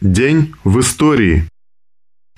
День 0.00 0.54
в 0.62 0.78
истории. 0.78 1.48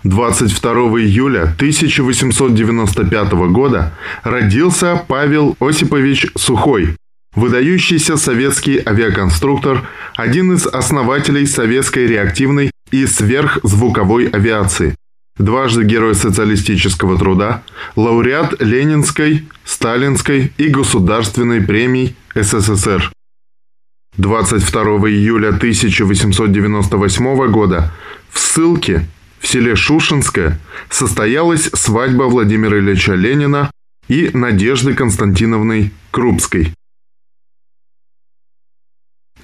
22 0.03 0.73
июля 1.01 1.43
1895 1.43 3.33
года 3.53 3.93
родился 4.23 5.05
Павел 5.07 5.59
Осипович 5.61 6.29
Сухой, 6.39 6.97
выдающийся 7.35 8.17
советский 8.17 8.79
авиаконструктор, 8.79 9.87
один 10.17 10.55
из 10.55 10.67
основателей 10.67 11.45
советской 11.45 12.07
реактивной 12.07 12.71
и 12.93 13.05
сверхзвуковой 13.05 14.29
авиации, 14.29 14.95
дважды 15.37 15.85
Герой 15.85 16.15
социалистического 16.15 17.19
труда, 17.19 17.63
лауреат 17.95 18.55
Ленинской, 18.63 19.47
Сталинской 19.67 20.51
и 20.57 20.69
Государственной 20.69 21.61
премий 21.61 22.17
СССР. 22.35 23.13
22 24.17 24.83
июля 25.11 25.49
1898 25.49 27.51
года 27.51 27.93
в 28.31 28.39
ссылке 28.39 29.07
в 29.39 29.47
селе 29.47 29.77
Шушинское 29.77 30.59
состоялась 30.91 31.71
свадьба 31.73 32.25
Владимира 32.25 32.79
Ильича 32.79 33.15
Ленина 33.15 33.71
и 34.09 34.31
Надежды 34.35 34.95
Константиновны 34.95 35.93
Крупской. 36.11 36.75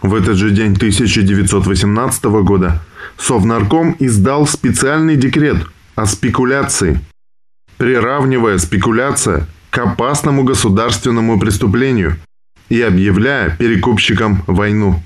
В 0.02 0.14
этот 0.14 0.36
же 0.36 0.50
день 0.50 0.74
1918 0.74 2.24
года 2.24 2.82
Совнарком 3.16 3.96
издал 3.98 4.46
специальный 4.46 5.16
декрет 5.16 5.66
о 5.94 6.04
спекуляции, 6.06 7.00
приравнивая 7.78 8.58
спекуляция 8.58 9.48
к 9.70 9.78
опасному 9.78 10.44
государственному 10.44 11.40
преступлению 11.40 12.18
и 12.68 12.80
объявляя 12.80 13.56
перекупщикам 13.56 14.42
войну. 14.46 15.02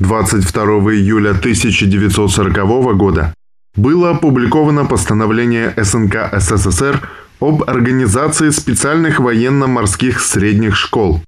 22 0.00 0.64
июля 0.94 1.30
1940 1.30 2.96
года 2.96 3.34
было 3.76 4.10
опубликовано 4.10 4.84
постановление 4.84 5.74
СНК 5.76 6.30
СССР 6.32 7.08
об 7.40 7.68
организации 7.68 8.50
специальных 8.50 9.20
военно-морских 9.20 10.20
средних 10.20 10.76
школ. 10.76 11.20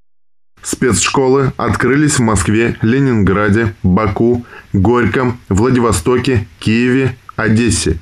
Спецшколы 0.63 1.53
открылись 1.57 2.19
в 2.19 2.23
Москве, 2.23 2.77
Ленинграде, 2.83 3.75
Баку, 3.83 4.45
Горьком, 4.73 5.39
Владивостоке, 5.49 6.49
Киеве, 6.59 7.17
Одессе. 7.37 7.99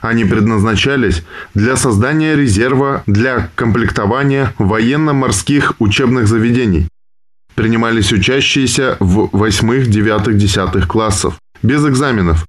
Они 0.00 0.24
предназначались 0.24 1.22
для 1.54 1.76
создания 1.76 2.36
резерва 2.36 3.02
для 3.06 3.50
комплектования 3.54 4.52
военно-морских 4.58 5.74
учебных 5.78 6.28
заведений. 6.28 6.88
Принимались 7.54 8.12
учащиеся 8.12 8.98
в 9.00 9.30
8, 9.32 9.84
9, 9.86 10.36
10 10.36 10.86
классов, 10.86 11.38
без 11.62 11.86
экзаменов. 11.86 12.46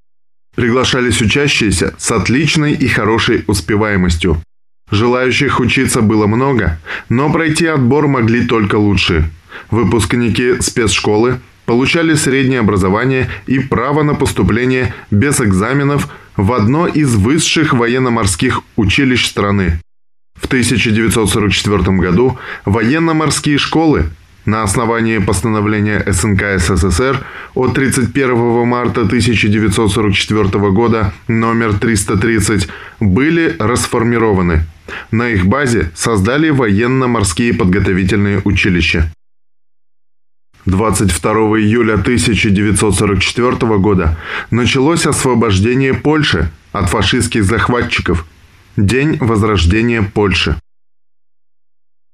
Приглашались 0.56 1.22
учащиеся 1.22 1.94
с 1.98 2.12
отличной 2.12 2.74
и 2.74 2.88
хорошей 2.88 3.46
успеваемостью. 3.48 4.42
Желающих 4.92 5.60
учиться 5.60 6.02
было 6.02 6.28
много, 6.28 6.80
но 7.10 7.32
пройти 7.32 7.68
отбор 7.68 8.08
могли 8.08 8.46
только 8.46 8.76
лучшие. 8.76 9.30
Выпускники 9.70 10.60
спецшколы 10.62 11.40
получали 11.68 12.16
среднее 12.16 12.62
образование 12.62 13.30
и 13.46 13.60
право 13.60 14.02
на 14.02 14.16
поступление 14.16 14.96
без 15.12 15.40
экзаменов 15.42 16.08
в 16.38 16.54
одно 16.54 16.88
из 16.88 17.14
высших 17.16 17.74
военно-морских 17.74 18.62
училищ 18.78 19.28
страны. 19.28 19.80
В 20.42 20.46
1944 20.46 21.98
году 21.98 22.40
военно-морские 22.66 23.58
школы 23.58 24.06
на 24.46 24.64
основании 24.64 25.18
постановления 25.18 26.06
СНК 26.08 26.58
СССР 26.58 27.26
от 27.54 27.74
31 27.74 28.66
марта 28.66 29.02
1944 29.02 30.72
года 30.72 31.14
номер 31.28 31.74
330 31.74 32.70
были 33.02 33.58
расформированы. 33.60 34.62
На 35.12 35.28
их 35.30 35.46
базе 35.46 35.92
создали 35.96 36.50
военно-морские 36.50 37.54
подготовительные 37.54 38.42
училища. 38.46 39.12
22 40.68 41.32
июля 41.62 41.94
1944 41.94 43.78
года 43.78 44.18
началось 44.52 45.06
освобождение 45.06 45.94
Польши 45.94 46.52
от 46.74 46.90
фашистских 46.90 47.46
захватчиков. 47.46 48.26
День 48.76 49.18
возрождения 49.22 50.04
Польши. 50.04 50.58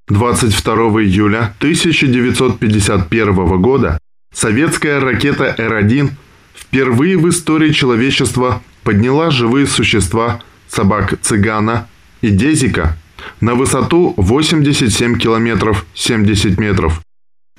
22 0.08 0.75
июля 1.02 1.56
1951 1.58 3.59
года 3.59 3.97
советская 4.31 5.00
ракета 5.00 5.56
Р-1 5.58 6.12
впервые 6.53 7.18
в 7.18 7.28
истории 7.30 7.72
человечества 7.72 8.62
подняла 8.84 9.31
живые 9.31 9.66
существа 9.66 10.44
собак-цыгана 10.68 11.88
и 12.22 12.30
дезика 12.30 12.96
на 13.41 13.56
высоту 13.56 14.14
87 14.18 15.18
километров 15.18 15.88
70 15.96 16.59
метров. 16.59 17.02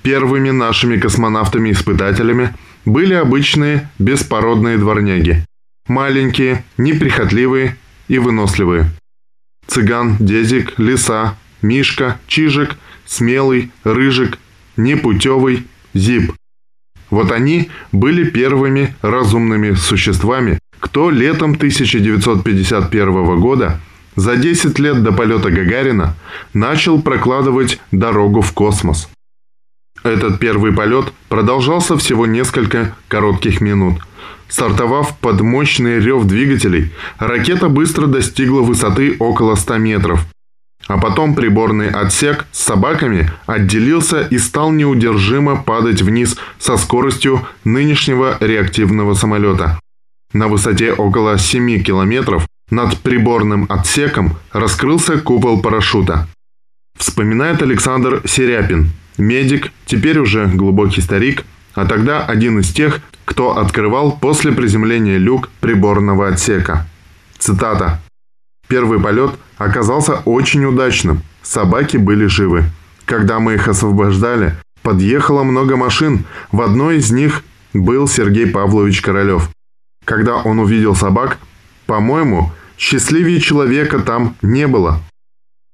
Первыми 0.05 0.51
нашими 0.51 0.97
космонавтами-испытателями 0.97 2.53
были 2.85 3.15
обычные 3.15 3.89
беспородные 3.97 4.77
дворняги. 4.77 5.43
Маленькие, 5.87 6.63
неприхотливые 6.77 7.75
и 8.07 8.19
выносливые. 8.19 8.91
Цыган, 9.65 10.17
Дезик, 10.19 10.77
Лиса, 10.77 11.35
Мишка, 11.63 12.19
Чижик, 12.27 12.75
Смелый, 13.07 13.71
Рыжик, 13.83 14.37
Непутевый, 14.77 15.65
Зип. 15.95 16.33
Вот 17.09 17.31
они 17.31 17.71
были 17.91 18.29
первыми 18.29 18.95
разумными 19.01 19.73
существами, 19.73 20.59
кто 20.79 21.09
летом 21.09 21.53
1951 21.53 23.39
года, 23.39 23.81
за 24.15 24.37
10 24.37 24.77
лет 24.77 25.01
до 25.01 25.11
полета 25.11 25.49
Гагарина, 25.49 26.15
начал 26.53 27.01
прокладывать 27.01 27.79
дорогу 27.91 28.41
в 28.41 28.53
космос. 28.53 29.09
Этот 30.05 30.37
первый 30.37 30.71
полет 30.71 31.11
продолжался 31.29 31.97
всего 31.97 32.27
несколько 32.27 32.93
коротких 33.07 33.59
минут. 33.59 33.95
Стартовав 34.47 35.17
под 35.17 35.41
мощный 35.41 35.99
рев 35.99 36.25
двигателей, 36.25 36.93
ракета 37.17 37.69
быстро 37.69 38.05
достигла 38.05 38.61
высоты 38.61 39.15
около 39.17 39.55
100 39.55 39.77
метров. 39.77 40.23
А 40.87 40.99
потом 40.99 41.33
приборный 41.33 41.89
отсек 41.89 42.45
с 42.51 42.59
собаками 42.59 43.31
отделился 43.47 44.21
и 44.21 44.37
стал 44.37 44.71
неудержимо 44.71 45.55
падать 45.55 46.03
вниз 46.03 46.37
со 46.59 46.77
скоростью 46.77 47.41
нынешнего 47.63 48.37
реактивного 48.39 49.15
самолета. 49.15 49.79
На 50.33 50.47
высоте 50.47 50.93
около 50.93 51.39
7 51.39 51.81
километров 51.81 52.45
над 52.69 52.95
приборным 52.99 53.65
отсеком 53.69 54.37
раскрылся 54.51 55.17
купол 55.17 55.63
парашюта. 55.63 56.27
Вспоминает 56.95 57.63
Александр 57.63 58.21
Серяпин, 58.25 58.91
Медик, 59.17 59.71
теперь 59.85 60.19
уже 60.19 60.47
глубокий 60.47 61.01
старик, 61.01 61.45
а 61.73 61.85
тогда 61.85 62.25
один 62.25 62.59
из 62.59 62.71
тех, 62.71 63.01
кто 63.25 63.57
открывал 63.57 64.17
после 64.17 64.51
приземления 64.51 65.17
люк 65.17 65.49
приборного 65.59 66.27
отсека. 66.27 66.87
Цитата. 67.37 68.01
«Первый 68.67 68.99
полет 68.99 69.31
оказался 69.57 70.15
очень 70.25 70.65
удачным. 70.65 71.21
Собаки 71.43 71.97
были 71.97 72.25
живы. 72.25 72.63
Когда 73.05 73.39
мы 73.39 73.53
их 73.53 73.67
освобождали, 73.67 74.55
подъехало 74.81 75.43
много 75.43 75.77
машин. 75.77 76.25
В 76.51 76.61
одной 76.61 76.97
из 76.97 77.11
них 77.11 77.43
был 77.73 78.07
Сергей 78.07 78.47
Павлович 78.47 79.01
Королев. 79.01 79.49
Когда 80.05 80.37
он 80.37 80.59
увидел 80.59 80.95
собак, 80.95 81.37
по-моему, 81.85 82.51
счастливее 82.77 83.39
человека 83.39 83.99
там 83.99 84.35
не 84.41 84.67
было. 84.67 85.01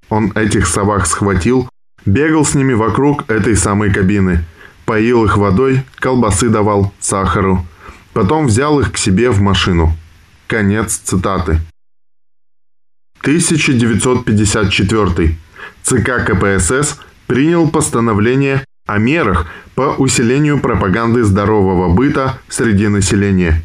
Он 0.09 0.31
этих 0.35 0.67
собак 0.67 1.05
схватил, 1.05 1.69
Бегал 2.05 2.45
с 2.45 2.55
ними 2.55 2.73
вокруг 2.73 3.29
этой 3.29 3.55
самой 3.55 3.93
кабины. 3.93 4.43
Поил 4.85 5.23
их 5.25 5.37
водой, 5.37 5.83
колбасы 5.95 6.49
давал, 6.49 6.91
сахару. 6.99 7.65
Потом 8.13 8.47
взял 8.47 8.79
их 8.79 8.91
к 8.91 8.97
себе 8.97 9.29
в 9.29 9.39
машину. 9.41 9.95
Конец 10.47 10.97
цитаты. 10.97 11.61
1954. 13.21 15.37
ЦК 15.83 16.25
КПСС 16.25 16.99
принял 17.27 17.69
постановление 17.69 18.65
о 18.87 18.97
мерах 18.97 19.45
по 19.75 19.93
усилению 19.97 20.59
пропаганды 20.59 21.23
здорового 21.23 21.93
быта 21.93 22.39
среди 22.49 22.87
населения. 22.87 23.63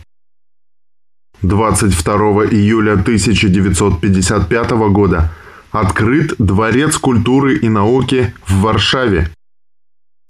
22 1.43 2.47
июля 2.47 2.93
1955 2.93 4.71
года 4.93 5.33
открыт 5.71 6.35
Дворец 6.39 6.99
культуры 6.99 7.57
и 7.57 7.69
науки 7.69 8.35
в 8.47 8.61
Варшаве. 8.61 9.31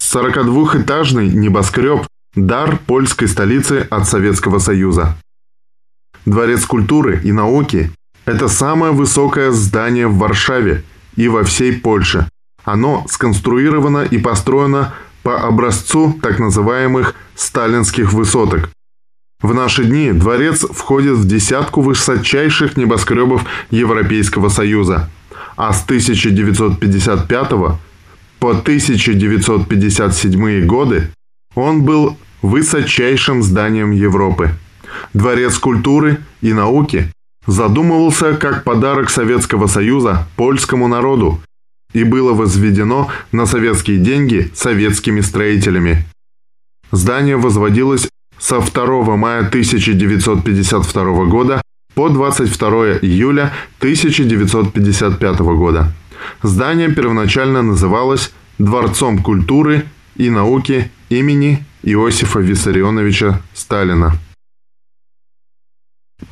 42-этажный 0.03 1.29
небоскреб– 1.29 2.07
дар 2.35 2.79
польской 2.87 3.29
столицы 3.29 3.87
от 3.91 4.09
Советского 4.09 4.59
Союза. 4.59 5.17
Дворец 6.25 6.65
культуры 6.65 7.21
и 7.23 7.33
науки– 7.33 7.91
это 8.25 8.49
самое 8.49 8.93
высокое 8.93 9.51
здание 9.53 10.09
в 10.09 10.19
Варшаве 10.19 10.85
и 11.17 11.29
во 11.29 11.45
всей 11.45 11.73
Польше. 11.73 12.29
Оно 12.65 13.07
сконструировано 13.09 14.05
и 14.05 14.19
построено 14.19 14.95
по 15.23 15.41
образцу 15.47 16.19
так 16.23 16.39
называемых 16.39 17.15
сталинских 17.35 18.13
высоток. 18.13 18.71
В 19.41 19.53
наши 19.53 19.85
дни 19.85 20.13
дворец 20.13 20.65
входит 20.71 21.19
в 21.19 21.27
десятку 21.27 21.83
высочайших 21.83 22.77
небоскребов 22.77 23.45
Европейского 23.71 24.49
Союза, 24.49 25.11
а 25.57 25.73
с 25.73 25.83
1955 25.85 27.51
по 28.39 28.51
1957 28.51 30.67
годы 30.67 31.11
он 31.55 31.83
был 31.83 32.19
высочайшим 32.43 33.43
зданием 33.43 33.91
Европы. 33.91 34.51
Дворец 35.15 35.59
культуры 35.59 36.21
и 36.43 36.53
науки 36.53 37.11
задумывался 37.47 38.35
как 38.35 38.65
подарок 38.65 39.09
Советского 39.11 39.67
Союза 39.67 40.29
польскому 40.37 40.89
народу 40.89 41.41
и 41.93 42.03
было 42.05 42.35
возведено 42.35 43.11
на 43.33 43.47
советские 43.47 43.99
деньги 43.99 44.51
советскими 44.55 45.21
строителями. 45.21 46.05
Здание 46.93 47.37
возводилось 47.37 48.09
со 48.39 48.61
2 48.61 49.17
мая 49.17 49.47
1952 49.47 51.25
года 51.25 51.63
по 51.97 52.11
22 52.11 52.99
июля 53.01 53.55
1955 53.79 55.39
года. 55.41 55.93
Здание 56.43 56.93
первоначально 56.93 57.63
называлось 57.63 58.33
Дворцом 58.59 59.23
культуры 59.23 59.87
и 60.17 60.31
науки 60.31 60.91
имени 61.09 61.65
Иосифа 61.83 62.41
Виссарионовича 62.41 63.41
Сталина. 63.55 64.13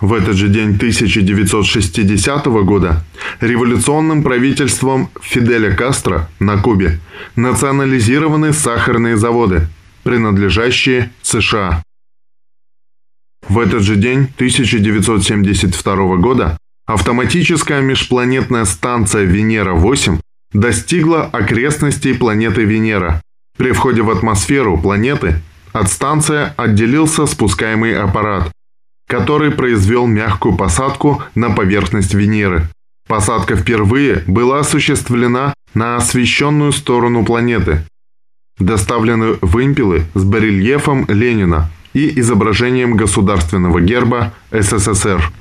В 0.00 0.12
этот 0.12 0.36
же 0.36 0.48
день 0.48 0.76
1960 0.76 2.46
года 2.46 3.02
революционным 3.40 4.22
правительством 4.22 5.08
Фиделя 5.22 5.74
Кастро 5.74 6.28
на 6.40 6.58
Кубе 6.58 7.00
национализированы 7.36 8.52
сахарные 8.52 9.16
заводы, 9.16 9.68
принадлежащие 10.02 11.10
США. 11.22 11.82
В 13.48 13.58
этот 13.58 13.82
же 13.82 13.96
день 13.96 14.28
1972 14.36 16.16
года 16.16 16.56
автоматическая 16.86 17.82
межпланетная 17.82 18.64
станция 18.64 19.24
Венера-8 19.24 20.20
достигла 20.52 21.24
окрестностей 21.24 22.14
планеты 22.14 22.64
Венера. 22.64 23.20
При 23.58 23.72
входе 23.72 24.02
в 24.02 24.10
атмосферу 24.10 24.78
планеты 24.78 25.42
от 25.72 25.90
станции 25.90 26.52
отделился 26.56 27.26
спускаемый 27.26 27.98
аппарат, 27.98 28.50
который 29.08 29.50
произвел 29.50 30.06
мягкую 30.06 30.56
посадку 30.56 31.22
на 31.34 31.50
поверхность 31.50 32.14
Венеры. 32.14 32.68
Посадка 33.06 33.56
впервые 33.56 34.24
была 34.26 34.60
осуществлена 34.60 35.52
на 35.74 35.96
освещенную 35.96 36.72
сторону 36.72 37.24
планеты. 37.24 37.84
Доставлены 38.58 39.36
вымпелы 39.42 40.06
с 40.14 40.24
барельефом 40.24 41.04
Ленина 41.08 41.70
и 41.94 42.20
изображением 42.20 42.96
государственного 42.96 43.80
герба 43.80 44.34
СССР. 44.50 45.32